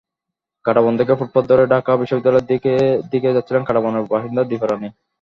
কাঁটাবন 0.65 0.93
থেকে 0.99 1.13
ফুটপাত 1.19 1.43
ধরে 1.51 1.63
ঢাকা 1.73 1.91
বিশ্ববিদ্যালয়ের 1.95 2.47
দিকে 3.11 3.35
যাচ্ছিলেন 3.35 3.63
কাঁটাবনের 3.65 4.03
বাসিন্দা 4.11 4.41
দীপা 4.45 4.67
রানী। 4.67 4.89